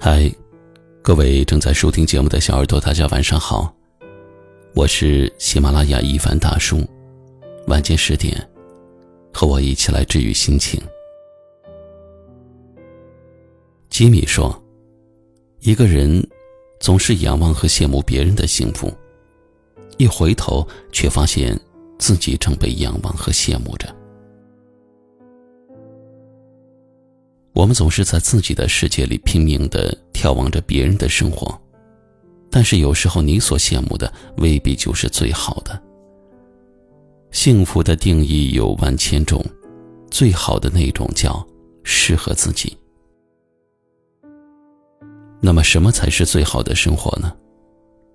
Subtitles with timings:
[0.00, 0.32] 嗨，
[1.02, 3.74] 各位正在收听节目的小耳朵，大家晚上好，
[4.72, 6.88] 我是喜马拉雅一凡大叔。
[7.66, 8.48] 晚间十点，
[9.34, 10.80] 和我一起来治愈心情。
[13.90, 14.62] 吉米说
[15.62, 16.24] ：“一个人
[16.78, 18.96] 总是仰望和羡慕别人的幸福，
[19.96, 21.58] 一回头却发现
[21.98, 23.92] 自己正被仰望和羡慕着。”
[27.58, 31.60] 我们总是在自己的世界里拼命的眺望着别人的生活，
[32.52, 35.82] 但是有时候你所羡慕的未必就是最好的。
[37.32, 39.44] 幸福的定义有万千种，
[40.08, 41.44] 最好的那种叫
[41.82, 42.76] 适合自己。
[45.40, 47.34] 那么，什么才是最好的生活呢？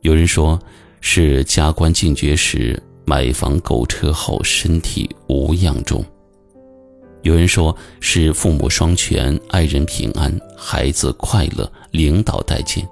[0.03, 0.57] 有人说，
[1.01, 6.01] 是加官进爵时，买房购车后，身体无恙中。
[7.23, 12.85] 有人说是父母双全，爱人平安，孩子快乐，领导待见。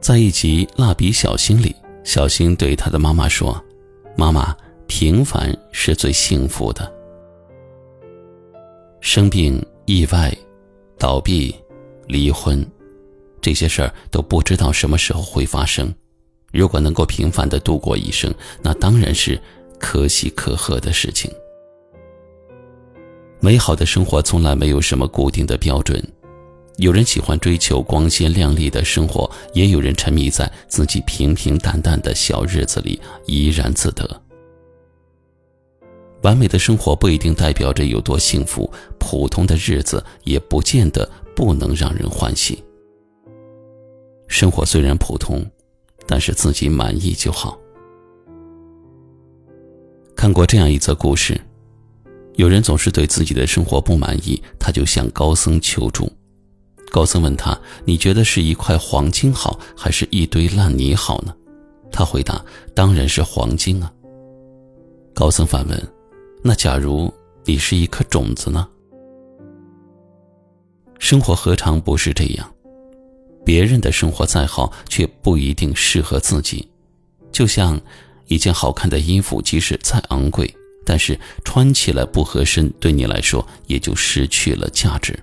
[0.00, 3.64] 在一集《蜡笔小新》里，小新对他的妈妈说
[4.18, 4.56] ：“妈妈，
[4.88, 6.92] 平凡是最幸福的。
[9.00, 10.36] 生病、意外、
[10.98, 11.54] 倒闭、
[12.08, 12.66] 离婚，
[13.40, 15.94] 这些事儿都不知道什么时候会发生。
[16.52, 19.40] 如果能够平凡的度过一生，那当然是
[19.78, 21.30] 可喜可贺的事情。”
[23.40, 26.02] 美好的生活从来没有什么固定的标准，
[26.78, 34.22] 有人喜欢追求光鲜亮丽的生活，也有人沉迷在自己平平淡淡的小日子里怡然自得。
[36.22, 42.62] 完美的生活不一定代表着有多幸福，普通的日子也不见得不能让人欢喜。
[44.26, 45.46] 生活虽然普通，
[46.08, 47.56] 但是自己满意就好。
[50.16, 51.40] 看过这样一则故事。
[52.38, 56.08] 有人总是对自己的生活不满意，他就向高僧求助。
[56.88, 61.34] 高僧问他：“你觉得是一块黄金好，还是一堆烂泥好呢？”
[61.90, 62.40] 他回答
[62.76, 63.92] ：“当然是黄金啊。”
[65.12, 65.92] 高僧反问
[66.40, 67.12] ：“那假如
[67.44, 68.68] 你是一颗种子呢？”
[71.00, 72.54] 生活何尝不是这样？
[73.44, 76.70] 别人的生活再好，却不一定适合自己。
[77.32, 77.80] 就像
[78.26, 80.54] 一件好看的衣服，即使再昂贵。
[80.88, 85.14] 但是穿起来不合身，对你来说也就失去了价值。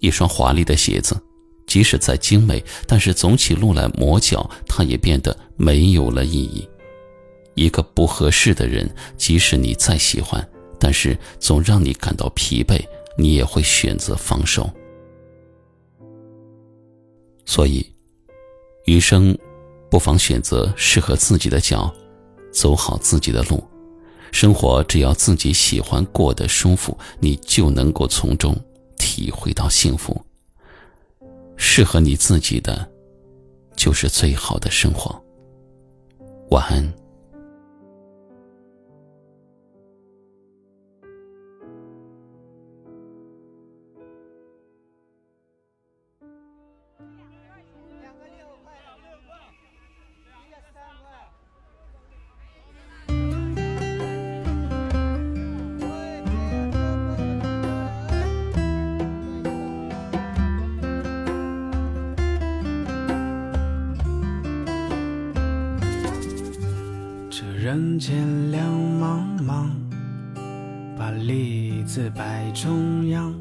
[0.00, 1.16] 一双华丽的鞋子，
[1.68, 6.68] 即使再精美，但是走起路来磨脚，它也变得没有了意义。
[7.54, 10.44] 一个不合适的人，即使你再喜欢，
[10.80, 12.84] 但是总让你感到疲惫，
[13.16, 14.68] 你也会选择放手。
[17.46, 17.86] 所以，
[18.86, 19.38] 余生，
[19.88, 21.94] 不妨选择适合自己的脚，
[22.52, 23.62] 走好自己的路。
[24.32, 28.56] 生活只要自己喜欢过得舒服，你就能够从中
[28.96, 30.20] 体会到幸福。
[31.56, 32.90] 适合你自己的，
[33.76, 35.22] 就是最好的生活。
[36.50, 37.03] 晚安。
[67.64, 68.62] 人间两
[69.00, 69.70] 茫茫，
[70.98, 73.34] 把利字摆中央，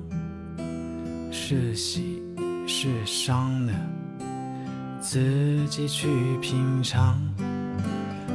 [1.29, 2.23] 是喜
[2.65, 3.73] 是伤呢？
[5.01, 6.07] 自己去
[6.41, 7.19] 品尝。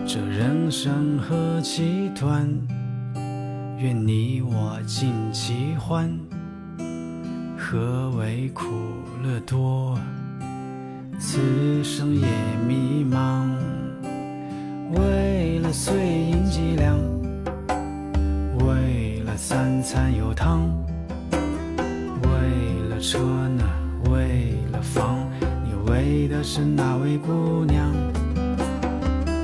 [0.06, 2.46] 这人生何其短，
[3.78, 6.14] 愿你我尽其欢。
[7.56, 8.66] 何为苦
[9.22, 9.98] 乐多？
[11.18, 12.28] 此生也
[15.72, 16.96] 碎银几两，
[18.66, 20.68] 为了三餐有汤，
[22.22, 23.64] 为了车呢，
[24.10, 25.18] 为了房，
[25.64, 27.92] 你为的是哪位姑娘？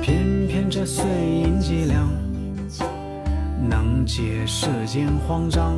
[0.01, 2.07] 偏偏这碎银几两，
[3.69, 5.75] 能解世间慌张。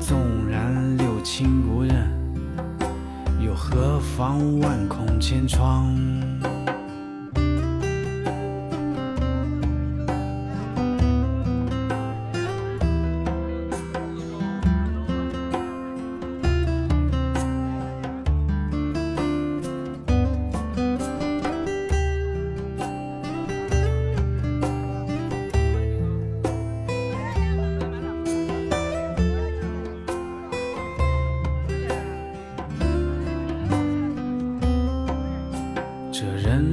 [0.00, 0.18] 纵
[0.50, 2.08] 然六亲不认，
[3.40, 5.94] 又何妨万孔千疮？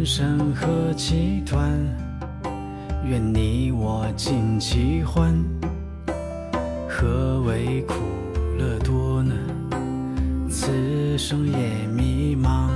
[0.06, 1.68] 人生何其短，
[3.04, 5.34] 愿你我尽其欢。
[6.88, 7.96] 何为苦
[8.56, 9.34] 乐多呢？
[10.48, 12.70] 此生也迷茫。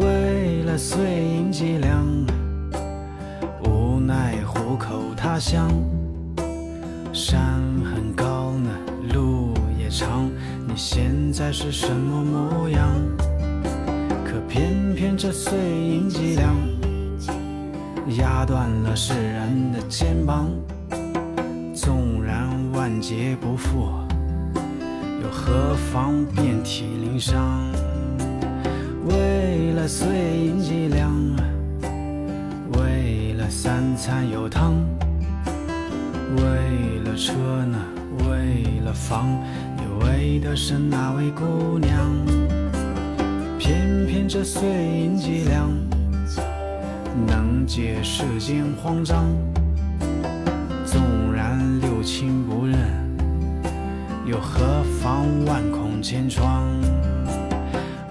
[0.00, 2.06] 为了碎银几两，
[3.64, 5.70] 无奈虎口他乡。
[7.10, 8.70] 山很高呢，
[9.14, 10.30] 路也长，
[10.68, 12.86] 你现在是什么模样？
[14.50, 16.56] 偏偏这碎银几两，
[18.18, 20.50] 压断了世人的肩膀。
[21.72, 23.86] 纵然万劫不复，
[25.22, 27.72] 又何妨遍体鳞伤？
[29.06, 31.14] 为了碎银几两，
[32.72, 34.74] 为了三餐有汤。
[36.36, 37.32] 为了车
[37.64, 37.78] 呢，
[38.28, 39.28] 为了房，
[39.76, 42.00] 你为的是哪位姑娘？
[43.60, 45.70] 偏偏这碎银几两，
[47.26, 49.26] 能解世间慌张。
[50.86, 52.78] 纵然六亲不认，
[54.24, 56.66] 又何妨万孔千疮？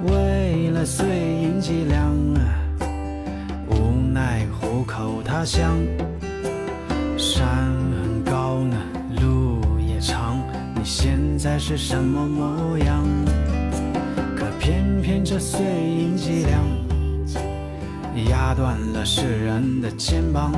[0.04, 2.16] 为了碎银几两，
[3.72, 5.76] 无奈糊口他乡。
[7.18, 7.48] 山
[8.04, 8.78] 很高呢，
[9.20, 10.38] 路也长，
[10.76, 10.82] 你。
[10.84, 13.04] 现在是什么模样？
[15.10, 16.64] 可偏偏这碎银几两，
[18.30, 20.52] 压断了世人的肩膀。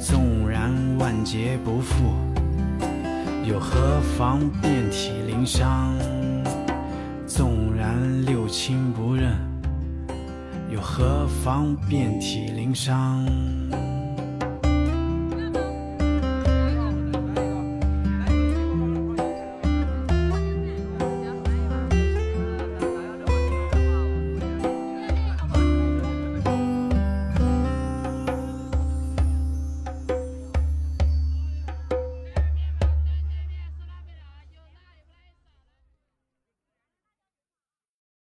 [0.00, 2.14] 纵然万劫不复，
[3.44, 5.92] 又何妨遍体鳞伤？
[7.26, 9.36] 纵然六亲不认，
[10.72, 13.26] 又何妨遍体鳞伤？